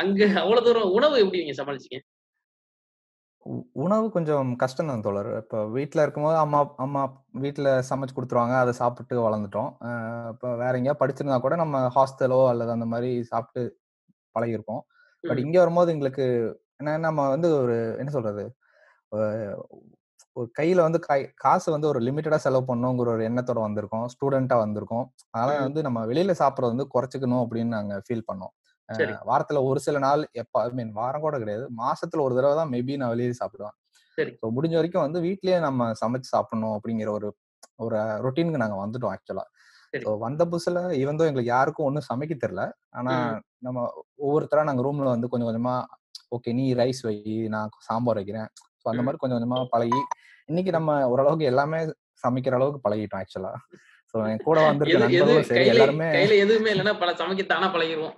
அங்க 0.02 0.22
அவ்வளவு 0.44 0.66
தூரம் 0.68 0.92
உணவு 0.92 1.22
எப்படி 1.24 1.42
நீங்க 1.44 1.56
சமாளிச்சீங்க? 1.62 2.00
உணவு 3.84 4.06
கொஞ்சம் 4.16 4.48
கஷ்டம் 4.62 4.90
தான் 4.92 5.04
தோழர். 5.06 5.30
இப்போ 5.42 5.58
வீட்டில் 5.76 6.04
இருக்கும்போது 6.04 6.38
அம்மா 6.44 6.60
அம்மா 6.86 7.02
வீட்டில் 7.44 7.70
சமைச்சு 7.90 8.16
கொடுத்துருவாங்க. 8.18 8.56
அதை 8.64 8.72
சாப்பிட்டு 8.82 9.16
வளர்ந்துட்டோம். 9.28 9.70
இப்போ 10.34 10.50
வேற 10.62 10.72
எங்கேயா 10.80 10.96
படிச்சிருந்தா 11.02 11.38
கூட 11.46 11.56
நம்ம 11.64 11.82
ஹாஸ்டலோ 11.98 12.40
அல்லது 12.52 12.72
அந்த 12.78 12.88
மாதிரி 12.94 13.12
சாப்பிட்டு 13.32 13.64
பழகியிருப்போம். 14.36 14.82
பட் 15.24 15.44
இங்கே 15.46 15.60
வரும்போது 15.64 15.94
எங்களுக்கு 15.96 16.26
என்ன 16.82 16.98
நம்ம 17.08 17.28
வந்து 17.36 17.50
ஒரு 17.62 17.76
என்ன 18.02 18.12
சொல்றது? 18.18 18.46
ஒரு 20.38 20.48
கையில 20.60 20.80
வந்து 20.88 21.00
கை 21.08 21.20
காசு 21.44 21.68
வந்து 21.76 21.88
ஒரு 21.92 22.00
லிமிட்டடா 22.08 22.38
செலவு 22.46 22.66
பண்ணணுங்கிற 22.70 23.10
ஒரு 23.16 23.24
எண்ணத்தோட 23.30 23.60
வந்திருக்கோம். 23.68 24.06
ஸ்டூடெண்டா 24.14 24.56
வந்திருக்கோம். 24.66 25.06
அதனால 25.34 25.52
வந்து 25.68 25.82
நம்ம 25.88 26.00
வெளியில 26.12 26.34
சாப்பிட்றது 26.42 26.74
வந்து 26.76 26.88
குறைச்சிக்கணும் 26.96 27.44
அப்படின்னு 27.44 27.76
நாங்க 27.78 27.96
ஃபீல் 28.08 28.28
பண்ணோம். 28.30 28.54
வாரத்துல 29.30 29.62
ஒரு 29.70 29.80
சில 29.80 30.00
நாள் 30.00 30.22
எப்ப 30.34 30.62
ஐ 30.62 30.70
மீன் 30.72 30.92
வாரம் 30.94 31.22
கூட 31.22 31.36
கிடையாது. 31.40 31.66
மாசத்துல 31.78 32.24
ஒரு 32.26 32.36
தடவை 32.36 32.56
தான் 32.56 32.72
மேபி 32.74 32.98
நான் 32.98 33.14
வெளியே 33.14 33.36
சாப்பிடுவேன். 33.42 33.76
சரி. 34.18 34.32
ஸோ 34.42 34.52
முடிஞ்ச 34.56 34.76
வரைக்கும் 34.76 35.06
வந்து 35.06 35.20
வீட்லயே 35.20 35.58
நம்ம 35.60 35.88
சமைச்சு 36.02 36.30
சாப்பிடணும் 36.30 36.76
அப்படிங்கிற 36.78 37.10
ஒரு 37.12 37.30
ஒரு 37.80 37.96
ரொட்டீனுக்கு 38.26 38.64
நாங்க 38.64 38.78
வந்துட்டோம் 38.82 39.14
ஆக்சுவலா 39.14 39.46
ஸோ 39.94 40.12
வந்த 40.20 40.42
புதுசுல 40.46 40.80
ஈவன் 41.02 41.20
எங்களுக்கு 41.22 41.54
யாருக்கும் 41.56 41.88
ஒன்றும் 41.88 42.08
சமைக்க 42.10 42.34
தெரியல 42.36 42.64
ஆனா 42.92 43.14
நம்ம 43.60 43.80
ஒவ்வொருத்தரா 44.26 44.64
நாங்க 44.64 44.82
ரூம்ல 44.82 45.10
வந்து 45.10 45.30
கொஞ்சம் 45.30 45.50
கொஞ்சமா 45.50 45.76
ஓகே 46.36 46.54
நீ 46.54 46.66
ரைஸ் 46.74 47.02
வை 47.04 47.16
நான் 47.48 47.74
சாம்பார் 47.80 48.20
வைக்கிறேன். 48.20 48.50
ஸோ 48.82 48.86
அந்த 48.92 49.04
மாதிரி 49.04 49.22
கொஞ்சம் 49.22 49.38
கொஞ்சமா 49.38 49.60
பழகி 49.74 50.00
இன்னைக்கு 50.50 50.72
நம்ம 50.72 50.96
ஓரளவுக்கு 51.08 51.46
எல்லாமே 51.46 51.80
சமைக்கிற 52.24 52.56
அளவுக்கு 52.56 52.82
பழகிட்டோம் 52.86 53.22
ஆக்சுவலா 53.22 53.54
ஸோ 54.14 54.18
என் 54.32 54.44
கூட 54.44 54.60
கையில 54.82 55.06
எல்லாருமே 55.66 56.10
கையில 56.12 56.36
எதுவுமே 56.44 56.72
இல்லைன்னா 56.74 56.94
பல 57.00 57.12
சமைக்க 57.14 57.46
தானா 57.46 57.70
பழகிடுவோம். 57.74 58.16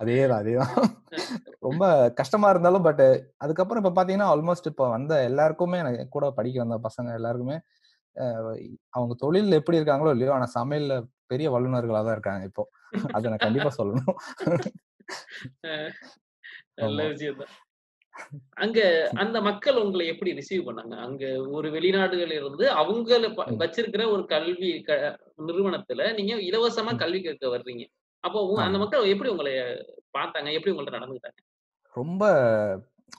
அதேதான் 0.00 0.40
அதேதான் 0.40 0.72
ரொம்ப 1.66 1.84
கஷ்டமா 2.18 2.48
இருந்தாலும் 2.50 2.86
பட் 2.86 3.04
அதுக்கப்புறம் 3.38 3.80
இப்ப 3.82 3.92
பாத்தீங்கன்னா 3.94 4.30
ஆல்மோஸ்ட் 4.32 4.70
இப்ப 4.70 4.88
வந்த 4.90 5.12
எல்லாருக்குமே 5.28 5.78
எனக்கு 5.82 6.04
கூட 6.10 6.26
படிக்க 6.38 6.58
வந்த 6.64 6.78
பசங்க 6.86 7.16
எல்லாருக்குமே 7.18 7.56
அவங்க 8.94 9.14
தொழில் 9.22 9.58
எப்படி 9.58 9.78
இருக்காங்களோ 9.78 10.12
இல்லையோ 10.14 10.34
ஆனா 10.36 10.48
சமையல்ல 10.54 10.94
பெரிய 11.30 11.48
வல்லுநர்களா 11.54 12.02
தான் 12.02 12.16
இருக்காங்க 12.16 12.44
இப்போ 12.50 12.64
அதை 13.12 13.24
நான் 13.30 13.46
கண்டிப்பா 13.46 13.72
சொல்லணும் 13.78 14.12
நல்ல 16.80 17.00
ஆமா. 17.00 17.10
விஷயம் 17.12 17.40
தான் 17.40 17.54
அங்க 18.56 18.78
அந்த 19.22 19.38
மக்கள் 19.46 19.76
உங்களை 19.82 20.04
எப்படி 20.12 20.30
ரிசீவ் 20.38 20.66
பண்ணாங்க 20.68 20.94
அங்க 21.04 21.24
ஒரு 21.56 21.68
வெளிநாடுகள் 21.74 22.32
இருந்து 22.34 22.64
ம். 23.46 23.58
வச்சிருக்கிற 23.62 24.04
ஒரு 24.14 24.22
கல்வி 24.32 24.70
நிறுவனத்துல 25.46 26.08
நீங்க 26.18 26.34
இலவசமா. 26.48 26.92
கல்வி 27.02 27.20
கற்க 27.20 27.48
வர்றீங்க 27.54 27.84
அப்போ 28.24 28.38
அந்த. 28.64 28.78
மக்கள் 28.82 29.10
எப்படி 29.12 29.30
உங்களை 29.32 29.52
பார்த்தாங்க? 30.16 30.48
எப்படி 30.56 30.72
உங்கள்ட்ட 30.72 30.96
நடந்துக்கிட்டாங்க? 30.96 31.40
ரொம்ப 31.94 32.22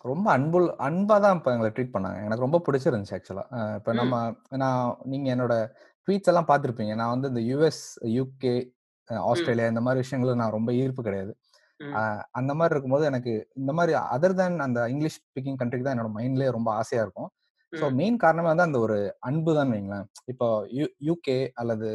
ரொம்ப 0.05 0.27
அன்புல் 0.35 0.67
அன்பா 0.87 1.15
தான் 1.23 1.37
இப்ப 1.37 1.53
எங்களை 1.53 1.69
ட்ரீட் 1.75 1.95
பண்ணாங்க. 1.95 2.19
எனக்கு 2.25 2.45
ரொம்ப 2.45 2.59
பிடிச்சிருந்துச்சு 2.65 3.15
ஆக்சுவலா. 3.17 3.45
இப்ப. 3.79 3.93
நம்ம 3.99 4.15
நான் 4.63 4.81
நீங்க 5.11 5.27
என்னோட 5.35 5.55
ட்வீட்ஸ் 6.07 6.29
எல்லாம் 6.31 6.49
பார்த்திருப்பீங்க. 6.51 6.93
நான் 7.01 7.13
வந்து 7.15 7.29
இந்த 7.31 7.41
யுஎஸ் 7.51 7.83
யூகே 8.17 8.53
ஆஸ்திரேலியா 9.29 9.67
இந்த 9.73 9.81
மாதிரி 9.85 10.01
விஷயங்கள 10.03 10.33
நான் 10.41 10.55
ரொம்ப 10.57 10.71
ஈர்ப்பு 10.81 11.03
கிடையாது. 11.07 11.31
அந்த 12.39 12.51
மாதிரி 12.59 12.73
இருக்கும்போது 12.75 13.05
எனக்கு 13.11 13.33
இந்த 13.61 13.71
மாதிரி 13.77 13.93
அதர் 14.15 14.37
தேன் 14.39 14.57
அந்த 14.65 14.79
இங்கிலீஷ் 14.93 15.17
ஸ்பீக்கிங் 15.19 15.59
கண்ட்ரிக்கு 15.61 15.87
தான் 15.87 15.95
என்னோட 15.95 16.11
மைண்ட்லயே 16.17 16.49
ரொம்ப 16.57 16.69
ஆசையா 16.81 17.03
இருக்கும். 17.05 17.29
ஸோ. 17.73 17.85
மெயின் 17.99 18.17
காரணமே 18.23 18.49
வந்து 18.51 18.67
அந்த 18.67 18.79
ஒரு 18.85 18.97
அன்பு 19.29 19.51
தான் 19.59 19.71
வைங்களேன். 19.73 20.07
இப்போ 20.33 20.47
யூ 20.77 20.85
யூகே 21.09 21.37
அல்லது 21.61 21.89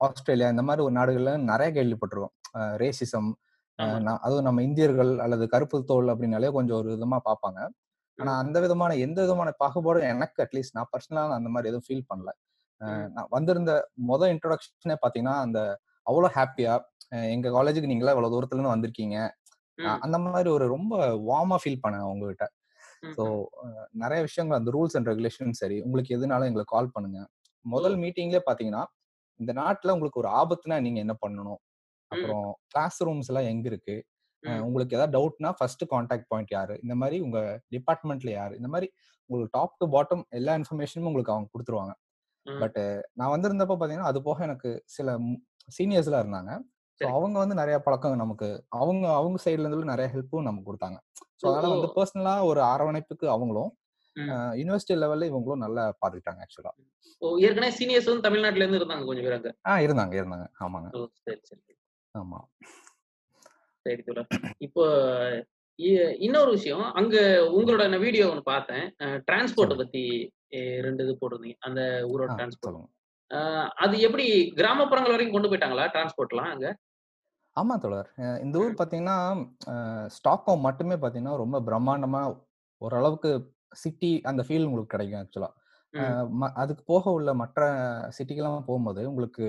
ஆஸ்திரேலியா 0.00 0.48
இந்த 0.54 0.64
மாதிரி 0.68 0.84
ஒரு 0.86 0.94
நாடுகள்ல 0.98 1.32
நிறைய 1.50 1.70
கேள்விப்பட்டிருக்கோம். 1.78 2.34
ரேசிசம். 2.82 3.30
அதுவும் 4.24 4.46
நம்ம 4.48 4.62
இந்தியர்கள் 4.68 5.12
அல்லது 5.24 5.44
கருப்பு 5.54 5.78
தோல் 5.90 6.12
அப்படின்னாலே 6.14 6.50
கொஞ்சம் 6.56 6.78
ஒரு 6.80 6.88
விதமா 6.94 7.18
பார்ப்பாங்க 7.28 7.60
ஆனா. 8.18 8.32
அந்த 8.42 8.56
விதமான 8.64 8.92
எந்த 9.06 9.18
விதமான 9.24 9.50
பாகுபாடும் 9.62 10.08
எனக்கு 10.12 10.40
அட்லீஸ்ட் 10.44 10.76
நான் 10.78 10.90
பர்சனலா 10.92 11.22
அந்த 11.38 11.50
மாதிரி 11.54 11.70
எதுவும் 11.70 11.86
ஃபீல் 11.88 12.08
பண்ணல. 12.10 12.30
நான் 13.14 13.30
வந்திருந்த 13.30 13.72
முத 14.10 14.28
இன்ட்ரோடக்ஷனே 14.34 14.96
பாத்தீங்கன்னா 15.04 15.36
அந்த 15.46 15.58
அவ்வளோ 16.06 16.28
ஹாப்பியா 16.36 16.72
எங்க 17.34 17.48
காலேஜுக்கு 17.56 17.90
நீங்களா 17.92 18.14
இவ்வளவு 18.14 18.34
தூரத்துல 18.34 18.58
இருந்து 18.58 18.74
வந்திருக்கீங்க 18.74 19.16
அந்த 20.04 20.16
மாதிரி 20.24 20.48
ஒரு 20.56 20.64
ரொம்ப 20.74 20.94
வார்மா 21.28 21.56
ஃபீல் 21.62 21.82
பண்ணேன் 21.84 22.08
உங்ககிட்ட. 22.10 22.44
ஸோ 23.16 23.24
நிறைய 24.02 24.20
விஷயங்கள் 24.26 24.58
அந்த 24.58 24.70
ரூல்ஸ் 24.76 24.96
அண்ட் 24.98 25.08
ரெகுலேஷன் 25.12 25.58
சரி 25.60 25.76
உங்களுக்கு 25.86 26.14
எதுனாலும் 26.16 26.48
எங்களுக்கு 26.50 26.74
கால் 26.76 26.92
பண்ணுங்க 26.94 27.20
முதல் 27.64 27.96
மீட்டிங்லேயே 28.02 28.42
பாத்தீங்கன்னா 28.48 28.82
இந்த 29.40 29.52
நாட்டுல 29.60 29.94
உங்களுக்கு 29.96 30.22
ஒரு 30.22 30.30
ஆபத்துனா 30.40 30.76
நீங்க 30.86 30.98
என்ன 31.00 31.14
பண்ணணும் 31.24 31.60
அப்புறம் 32.12 32.44
கிளாஸ் 32.68 32.98
ரூம்ஸ் 33.02 33.30
எல்லாம் 33.30 33.48
எங்க 33.50 33.66
இருக்கு. 33.72 33.96
உங்களுக்கு 34.66 34.96
ஏதாவது 34.96 35.14
டவுட்னா 35.16 35.50
ஃபர்ஸ்ட் 35.58 35.84
காண்டாக்ட் 35.90 36.28
பாயிண்ட் 36.30 36.52
யாரு? 36.54 36.74
இந்த 36.84 36.94
மாதிரி 36.94 37.18
உங்க 37.20 37.38
டிபார்ட்மெண்ட்ல 37.74 38.30
யாரு? 38.32 38.54
இந்த 38.60 38.68
மாதிரி 38.68 38.88
உங்களுக்கு 39.30 39.54
டாப் 39.58 39.76
டு 39.80 39.86
பாட்டம் 39.94 40.24
எல்லா 40.38 40.54
இன்ஃபர்மேஷனும் 40.60 41.08
உங்களுக்கு 41.10 41.34
அவங்க 41.34 41.48
கொடுத்துருவாங்க. 41.52 41.92
பட் 42.46 42.78
நான் 43.18 43.32
வந்திருந்தப்ப 43.34 43.74
பாத்தீங்கன்னா 43.74 44.10
அது 44.12 44.20
போக 44.22 44.38
எனக்கு 44.44 44.70
சில 44.96 45.08
சீனியர்ஸ் 45.68 46.08
எல்லாம் 46.10 46.24
இருந்தாங்க. 46.24 46.52
ஸோ. 47.00 47.04
அவங்க 47.12 47.36
வந்து 47.38 47.56
நிறைய 47.60 47.76
பழக்கம் 47.78 48.22
நமக்கு 48.22 48.48
அவங்க 48.78 49.04
அவங்க 49.18 49.38
சைட்ல 49.44 49.68
இருந்து 49.68 49.92
நிறைய 49.92 50.08
ஹெல்ப்பும் 50.14 50.48
நமக்கு 50.48 50.68
கொடுத்தாங்க. 50.70 50.98
ஸோ 51.40 51.46
அதனால. 51.50 51.70
வந்து 51.74 51.90
பர்சனலா 51.96 52.34
ஒரு 52.50 52.60
அரவணைப்புக்கு 52.72 53.28
அவங்களும். 53.36 53.70
யூனிவர்சிட்டி 54.58 54.94
லெவல்ல 55.02 55.28
இவங்களும் 55.30 55.64
நல்லா 55.64 55.84
பாத்துக்கிட்டாங்க 56.00 56.42
ஆக்சுவலா 56.46 56.72
ஏற்கனவே 57.42 57.72
சீனியர்ஸ் 57.76 58.08
வந்து 58.10 58.26
தமிழ்நாட்டுல 58.26 58.64
இருந்து 58.64 58.80
இருந்தாங்க 58.80 59.06
கொஞ்சம் 59.08 59.26
பேர் 59.26 59.38
இருந்தாங்க 59.82 60.14
இருந்தாங்க. 60.18 60.46
ஆமாங்க. 60.60 60.88
சரி. 61.22 61.40
ஆமா. 62.14 62.38
சரி 63.86 64.02
இப்போ 64.66 64.84
இன்னொரு 66.24 66.50
விஷயம். 66.56 66.84
அங்க 67.00 67.16
உங்களோட 67.56 67.82
நான் 67.90 68.04
வீடியோ 68.06 68.24
ஒன்று 68.32 68.42
பார்த்தேன். 68.50 68.84
டிரான்ஸ்போர்ட்டை. 69.28 69.76
பத்தி 69.82 70.02
ரெண்டு 70.86 71.04
இது 71.04 71.12
போட்டிருந்தீங்க. 71.20 71.58
அந்த 71.68 71.80
ஊரோட 72.12 72.30
டிரான்ஸ்போர்ட் 72.38 72.80
அது 73.84 73.94
எப்படி 74.06 74.26
கிராமப்புறங்கள் 74.58 75.14
வரைக்கும் 75.14 75.36
கொண்டு 75.36 75.50
போயிட்டாங்களா 75.50 75.84
டிரான்ஸ்போர்ட்லாம் 75.94 76.50
அங்க? 76.54 76.68
ஆமா 77.56 77.74
தோழர். 77.84 78.10
இந்த 78.44 78.56
ஊர் 78.64 78.78
பாத்தீங்கன்னா 78.80 79.16
ஸ்டாக்ஹோம் 80.16 80.64
மட்டுமே 80.66 80.96
பாத்தீங்கன்னா 81.04 81.34
ரொம்ப 81.42 81.56
பிரம்மாண்டமா 81.68 82.22
ஓரளவுக்கு 82.82 83.30
சிட்டி 83.82 84.12
அந்த 84.30 84.42
ஃபீல் 84.46 84.66
உங்களுக்கு 84.68 84.94
கிடைக்கும் 84.94 85.20
ஆக்சுவலா. 85.22 85.50
அதுக்கு 86.62 86.82
போக 86.92 87.04
உள்ள 87.18 87.30
மற்ற 87.42 87.62
சிட்டிக்கெல்லாம் 88.16 88.68
போகும்போது 88.68 89.02
உங்களுக்கு 89.10 89.46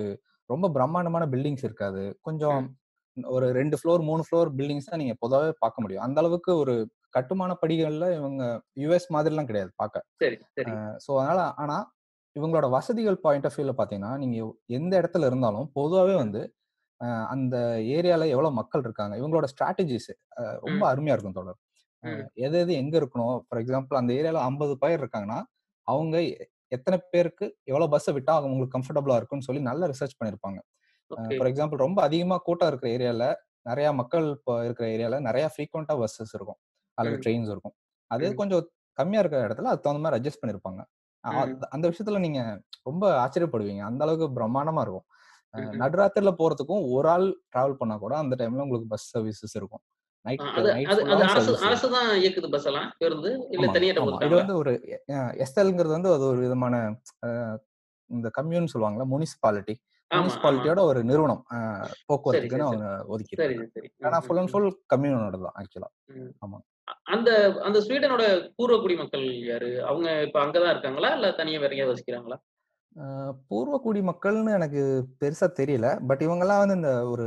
ரொம்ப 0.49 0.65
பிரம்மாண்டமான 0.69 1.25
பில்டிங்ஸ் 1.33 1.65
இருக்காது. 1.67 2.03
கொஞ்சம் 2.21 2.59
ஒரு 3.17 3.47
ரெண்டு 3.53 3.75
ஃப்ளோர் 3.79 4.03
மூணு 4.03 4.21
ஃப்ளோர் 4.27 4.49
பில்டிங்ஸ் 4.57 4.89
தான் 4.89 5.01
நீங்க 5.01 5.15
பொதுவாகவே 5.19 5.53
பார்க்க 5.59 5.83
முடியும். 5.83 6.03
அந்த 6.07 6.17
அளவுக்கு 6.23 6.51
ஒரு 6.61 6.75
கட்டுமான 7.11 7.51
படிகள்ல 7.61 8.05
இவங்க 8.19 8.43
யுஎஸ் 8.83 9.07
மாதிரிலாம் 9.15 9.49
கிடையாது 9.51 9.71
பார்க்க. 9.75 10.05
ஸோ 11.05 11.11
அதனால 11.19 11.41
ஆனா 11.63 11.77
இவங்களோட 12.35 12.67
வசதிகள் 12.69 13.17
பாயிண்ட் 13.25 13.47
ஆஃப் 13.49 13.57
வியூல 13.57 13.73
பாத்தீங்கன்னா 13.79 14.13
நீங்க 14.21 14.37
எந்த 14.77 14.93
இடத்துல 15.01 15.27
இருந்தாலும் 15.29 15.67
பொதுவாகவே 15.75 16.15
வந்து 16.23 16.41
அந்த 17.33 17.55
ஏரியால 17.95 18.23
எவ்வளவு 18.33 18.57
மக்கள் 18.59 18.83
இருக்காங்க 18.85 19.13
இவங்களோட 19.21 19.47
ஸ்ட்ராட்டஜிஸ் 19.53 20.09
ரொம்ப. 20.65 20.83
அருமையா 20.91 21.15
இருக்கும் 21.15 21.39
தொடர். 21.39 21.59
எது 22.45 22.55
எது 22.63 22.73
எங்க 22.81 22.95
இருக்கணும்? 23.01 23.35
ஃபார் 23.47 23.61
எக்ஸாம்பிள் 23.63 23.99
அந்த 24.01 24.11
ஏரியால 24.13 24.41
ஐம்பது 24.49 24.73
பேர் 24.83 25.01
இருக்காங்கன்னா 25.01 25.39
அவங்க 25.87 26.15
எத்தனை 26.73 26.97
பேருக்கு 27.11 27.45
எவ்வளவு 27.63 27.91
பஸ்ஸை 27.91 28.11
விட்டா 28.13 28.33
அவங்களுக்கு 28.39 28.75
கம்ஃபர்டபுளா 28.77 29.15
இருக்கும்னு 29.15 29.45
சொல்லி 29.45 29.61
நல்லா 29.61 29.85
ரிசர்ச் 29.87 30.17
பண்ணிருப்பாங்க 30.19 30.59
ஃபார் 31.37 31.49
எக்ஸாம்பிள் 31.51 31.83
ரொம்ப 31.85 31.99
அதிகமா 32.01 32.37
கூட்டம் 32.37 32.67
இருக்கிற 32.67 32.91
ஏரியால 32.95 33.25
நிறைய 33.65 33.87
மக்கள் 33.93 34.25
இப்போ 34.29 34.53
இருக்கிற 34.63 34.87
ஏரியால 34.89 35.19
நிறைய 35.21 35.45
ஃப்ரீக்வெண்டா 35.53 35.93
பஸ்ஸஸ் 36.01 36.33
இருக்கும் 36.33 36.59
அல்லது. 36.97 37.17
ட்ரெயின்ஸ் 37.23 37.49
இருக்கும் 37.49 37.75
அது. 38.11 38.23
கொஞ்சம் 38.35 38.65
கம்மியா 38.97 39.19
இருக்கிற 39.19 39.41
இடத்துல 39.47 39.69
அதுக்கு 39.71 39.85
தகுந்த 39.85 39.99
மாதிரி 39.99 40.17
அட்ஜஸ்ட் 40.19 40.41
பண்ணிருப்பாங்க. 40.43 40.81
அந்த- 41.69 41.89
விஷயத்துல 41.89 42.19
நீங்க 42.19 42.39
ரொம்ப 42.83 43.03
ஆச்சரியப்படுவீங்க 43.25 43.83
அந்த 43.89 44.01
அளவுக்கு 44.05 44.27
பிரம்மாண்டமா 44.37 44.81
இருக்கும். 44.81 45.05
நடுராத்திரில 45.81 46.31
போறதுக்கும் 46.37 46.83
ஒரு 46.91 47.09
ஆள் 47.09 47.27
டிராவல் 47.55 47.73
பண்ணா 47.73 47.97
கூட 47.97 48.17
அந்த 48.17 48.35
டைம்ல 48.35 48.61
உங்களுக்கு 48.65 48.87
பஸ் 48.87 49.17
சர்வீசஸ் 49.17 49.55
இருக்கும் 49.55 49.83
வந்து 54.33 54.55
ஒரு 54.55 54.73
எஸ்எல்ங்கிறது 55.37 55.95
வந்து 55.95 56.11
அது 56.13 56.25
ஒரு 56.25 56.39
விதமான 56.39 56.75
இந்த 58.09 58.29
கம்யூன் 58.29 58.71
சொல்லுவாங்கல்ல 58.73 59.07
முனிசிபாலிட்டி. 59.11 59.75
முனிசிபாலிட்டியோட 60.11 60.79
ஒரு 60.83 60.99
நிறுவனம் 61.03 61.41
போக்குவரத்துக்குன்னு 62.09 62.67
அவங்க 62.67 62.87
சரி 63.33 63.55
ஆனா 64.01 64.17
ஃபுல் 64.19 64.39
அண்ட் 64.39 64.51
ஃபுல் 64.51 64.69
கம்யூனோட 64.93 65.37
தான் 65.39 65.55
ஆக்சுவலா. 65.61 65.89
ஆமா. 66.43 66.57
அந்த 67.07 67.29
அந்த 67.63 67.77
ஸ்வீடனோட 67.79 68.23
பூர்வகுடி 68.57 68.95
மக்கள் 68.97 69.25
யாரு? 69.45 69.69
அவங்க 69.81 70.07
இப்ப 70.21 70.37
அங்கதான் 70.41 70.73
இருக்காங்களா? 70.73 71.09
இல்ல 71.13 71.27
தனியா 71.31 71.59
வேற 71.59 71.71
எங்கேயாவது 71.71 71.95
வசிக்கிறாங்களா? 71.95 72.37
அஹ், 72.95 73.33
பூர்வகுடி 73.49 74.01
மக்கள்னு 74.09 74.51
எனக்கு 74.53 74.81
பெருசா 75.21 75.47
தெரியல. 75.59 75.87
பட் 76.07 76.21
இவங்கெல்லாம் 76.21 76.61
வந்து 76.63 76.75
இந்த 76.75 76.91
ஒரு 77.07 77.25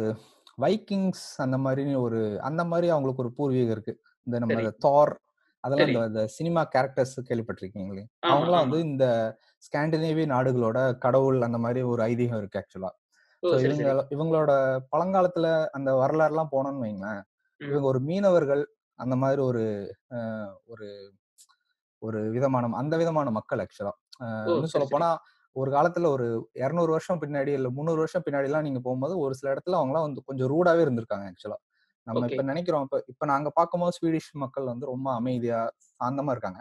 வைக்கிங்ஸ் 0.59 1.25
அந்த 1.37 1.57
மாதிரி 1.59 1.95
ஒரு 1.97 2.21
அந்த 2.41 2.63
மாதிரி 2.65 2.87
அவங்களுக்கு 2.89 3.23
ஒரு 3.25 3.33
பூர்வீகம் 3.39 3.75
இருக்கு. 3.77 3.95
இந்த 4.27 4.37
நம்ம 4.39 4.71
தார் 4.79 5.13
அதெல்லாம் 5.65 6.09
இந்த 6.09 6.23
சினிமா 6.27 6.63
கேரக்டர்ஸ் 6.75 7.15
கேள்விப்பட்டிருக்கீங்களே? 7.29 8.05
அவங்களாம் 8.27 8.65
வந்து 8.65 8.81
இந்த 8.81 9.07
ஸ்காண்டினேவிய 9.59 10.27
நாடுகளோட 10.27 10.79
கடவுள் 10.99 11.39
அந்த 11.43 11.59
மாதிரி 11.59 11.81
ஒரு 11.83 12.03
ஐதீகம் 12.03 12.41
இருக்கு 12.43 12.61
ஆக்சுவலா. 12.63 12.91
இவங்க 13.43 14.07
இவங்களோட 14.11 14.53
பழங்காலத்துல 14.93 15.47
அந்த 15.71 15.91
வரலாறுலாம் 15.93 16.53
போனோம்னு 16.53 16.85
வைங்களேன் 16.85 17.23
இவங்க 17.61 17.87
ஒரு 17.87 18.01
மீனவர்கள் 18.01 18.63
அந்த 18.99 19.15
மாதிரி 19.17 19.41
ஒரு 19.43 19.65
ஒரு 20.65 20.89
ஒரு 22.03 22.21
விதமான 22.31 22.71
அந்த 22.77 22.95
விதமான 22.97 23.29
மக்கள் 23.31 23.63
ஆக்சுவலா. 23.65 23.95
இன்னும் 24.49 24.75
சொல்ல 24.75 24.87
போனா 24.91 25.11
ஒரு 25.57 25.71
காலத்துல 25.73 26.07
ஒரு 26.07 26.27
இருநூறு 26.55 26.91
வருஷம் 26.93 27.21
பின்னாடி 27.23 27.53
இல்ல 27.59 27.69
முந்நூறு 27.71 27.99
வருஷம் 27.99 28.25
பின்னாடி 28.27 28.49
எல்லாம் 28.51 28.63
நீங்க 28.63 28.81
போகும்போது 28.81 29.15
ஒரு 29.19 29.35
சில 29.35 29.49
இடத்துல 29.55 29.79
அவங்கலாம் 29.81 30.07
வந்து 30.07 30.23
கொஞ்சம் 30.25 30.51
ரூடாவே 30.53 30.83
இருந்திருக்காங்க 30.87 31.27
ஆக்சுவலா. 31.31 31.59
நம்ம 32.07 32.27
இப்ப 32.31 32.43
நினைக்கிறோம் 32.43 32.85
இப்ப 32.87 32.99
இப்ப 33.07 33.27
நாங்க 33.27 33.49
பார்க்கும்போது 33.51 33.95
ஸ்வீடிஷ் 33.99 34.31
மக்கள் 34.35 34.65
வந்து 34.65 34.87
ரொம்ப 34.87 35.09
அமைதியா 35.15 35.61
சாந்தமா 35.93 36.31
இருக்காங்க. 36.31 36.61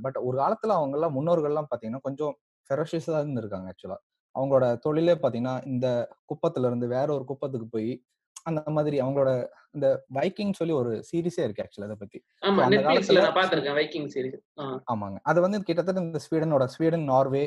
பட் 0.00 0.18
ஒரு 0.26 0.36
காலத்துல 0.38 0.76
அவங்க 0.78 0.96
எல்லாம் 0.98 1.16
முன்னோர்கள்லாம் 1.16 1.70
பாத்தீங்கன்னா 1.70 2.02
கொஞ்சம் 2.02 2.34
ஃபெரோஷியஸா 2.70 3.18
இருந்திருக்காங்க 3.22 3.68
ஆக்சுவலா. 3.72 3.98
அவங்களோட 4.34 4.66
தொழிலே 4.78 5.14
பாத்தீங்கன்னா 5.14 5.56
இந்த 5.66 5.86
குப்பத்துல 6.30 6.66
இருந்து 6.66 6.86
வேற 6.88 7.08
ஒரு 7.14 7.24
குப்பத்துக்கு 7.24 7.68
போய் 7.68 7.90
அந்த 8.46 8.70
மாதிரி 8.70 8.96
அவங்களோட 9.00 9.30
இந்த 9.74 9.86
வைக்கிங் 10.14 10.52
சொல்லி 10.52 10.74
ஒரு 10.74 10.90
சீரிஸே 11.08 11.42
இருக்கு 11.46 11.62
ஆக்சுவலா 11.64 11.88
இதை 11.90 11.98
பத்தி. 12.00 12.18
ஆமாங்க. 14.86 15.18
அது 15.22 15.38
வந்து 15.40 15.58
கிட்டத்தட்ட 15.62 16.00
இந்த 16.00 16.20
ஸ்வீடனோட 16.26 16.64
ஸ்வீடன் 16.66 17.06
நார்வே 17.12 17.44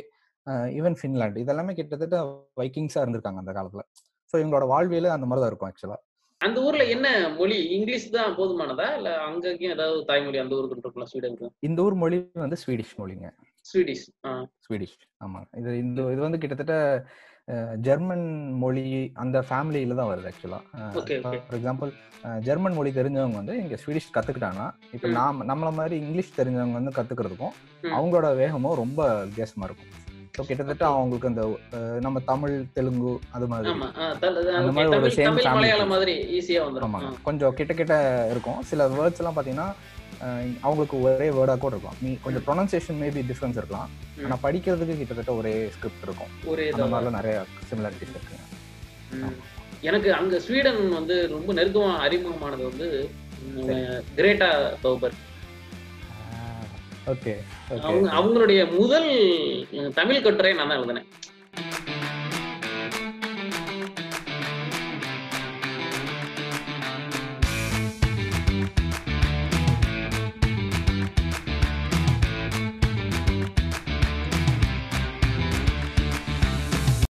ஈவன் 0.80 0.98
ஃபின்லாந்து 1.00 1.44
இதெல்லாமே 1.46 1.76
கிட்டத்தட்ட 1.80 2.20
வைக்கிங்ஸா 2.62 3.02
இருந்திருக்காங்க 3.04 3.44
அந்த 3.44 3.54
காலத்துல. 3.58 3.84
ஸோ 4.32 4.36
இவங்களோட 4.42 4.68
வாழ்வியல 4.74 5.16
அந்த 5.16 5.28
மாதிரி 5.30 5.44
தான் 5.44 5.52
இருக்கும் 5.54 5.72
ஆக்சுவலா 5.72 6.00
அந்த 6.42 6.58
ஊர்ல 6.66 6.84
என்ன 6.94 7.08
மொழி? 7.38 7.56
இங்கிலீஷ் 7.76 8.04
தான் 8.16 8.36
போதுமானதா? 8.40 8.88
இல்ல 8.98 9.10
அங்கேயும் 9.28 9.74
ஏதாவது 9.76 10.02
தாய்மொழி 10.10 10.40
அந்த 10.42 10.58
ஊருக்கு 10.58 10.84
இருக்கலாம் 10.86 11.10
ஸ்வீடனுக்கு 11.12 11.48
இந்த 11.68 11.80
ஊர் 11.86 11.96
மொழி 12.02 12.18
வந்து 12.44 12.60
ஸ்வீடிஷ் 12.64 12.94
மொழிங்க. 13.00 13.30
ஸ்வீடிஷ் 13.70 14.04
ஸ்வீடிஷ் 14.66 14.98
ஆமாங்க. 15.26 15.48
இது 15.62 15.72
இந்த 15.86 16.06
இது 16.16 16.22
வந்து 16.26 16.42
கிட்டத்தட்ட 16.44 16.76
ஜெர்மன் 17.88 18.26
மொழி 18.64 18.84
அந்த 19.24 19.38
ஃபேமிலியில 19.50 19.98
தான் 20.00 20.10
வருது 20.12 20.30
ஆக்சுவலா. 20.32 20.60
ஃபார் 21.26 21.58
எக்ஸாம்பிள் 21.60 21.92
ஜெர்மன் 22.48 22.78
மொழி 22.78 22.92
தெரிஞ்சவங்க 23.00 23.40
வந்து 23.42 23.56
இங்க 23.64 23.78
ஸ்வீடிஷ் 23.84 24.14
கத்துக்கிட்டாங்கன்னா 24.18 24.68
இப்போ. 24.96 25.10
நாம் 25.20 25.46
நம்மள 25.52 25.72
மாதிரி 25.80 25.98
இங்கிலீஷ் 26.04 26.38
தெரிஞ்சவங்க 26.40 26.80
வந்து 26.80 26.96
கத்துக்கிறதுக்கும். 26.98 27.56
அவங்களோட 27.98 28.30
வேகமும் 28.42 28.80
ரொம்ப 28.84 29.02
வித்தியாசமா 29.30 29.68
இருக்கும். 29.70 29.92
ஸோ 30.38 30.44
கிட்டத்தட்ட 30.46 30.86
அவங்களுக்கு 30.92 31.30
அந்த 31.30 31.44
நம்ம 32.02 32.20
தமிழ் 32.26 32.56
தெலுங்கு 32.74 33.14
அது 33.32 33.46
மாதிரி. 33.48 33.70
அந்த 34.58 34.72
மாதிரி 34.72 34.90
ஒரு 34.92 35.08
இருக்கும். 35.70 35.94
மாதிரி 35.94 36.14
ஈஸியா 36.38 36.62
வந்துடும் 36.64 36.88
ஆமாங்க. 36.88 37.10
கொஞ்சம் 37.24 37.56
கிட்ட 37.56 37.74
கிட்ட 37.74 37.96
இருக்கும். 38.32 38.60
சில 38.64 38.88
வேர்ட்ஸ் 38.90 39.22
எல்லாம் 39.24 39.38
பாத்தீங்கன்னா 39.38 39.70
அஹ், 40.22 40.54
அவங்களுக்கு 40.62 40.96
ஒரே 41.02 41.28
வேர்டா 41.30 41.56
கூட 41.58 41.74
இருக்கும். 41.74 41.98
நீ 42.02 42.12
கொஞ்சம் 42.22 42.44
ப்ரொனன்சியேஷன் 42.46 43.00
மேபி 43.02 43.22
டிஃபரன்ஸ் 43.28 43.58
இருக்கலாம். 43.58 43.90
ம். 44.18 44.24
ஆனா 44.26 44.38
படிக்கிறதுக்கு 44.44 44.98
கிட்டத்தட்ட 44.98 45.34
ஒரே 45.34 45.54
ஸ்கிரிப்ட் 45.70 46.06
இருக்கும். 46.06 46.32
ஒரே 46.46 46.66
அந்த 46.70 46.86
மாதிரிலாம் 46.86 47.18
நிறைய 47.18 47.36
சிமிலாரிட்டிஸ் 47.70 48.16
இருக்குங்க. 48.16 48.44
எனக்கு 49.82 50.10
அங்க 50.14 50.40
ஸ்வீடன் 50.40 50.82
வந்து 50.92 51.16
ரொம்ப 51.28 51.54
நெருக்கமா 51.54 51.92
அறிமுகமானது 52.06 52.64
வந்து 52.64 52.88
கிரேட்டா 54.18 54.50
ஓகே 54.86 55.10
அவங்க 57.82 58.10
அவங்களுடைய 58.12 58.62
முதல் 58.72 59.10
தமிழ் 59.94 60.22
கட்டுரை 60.22 60.54
நான் 60.54 60.68
தான் 60.68 60.78
எழுதினேன். 60.78 61.08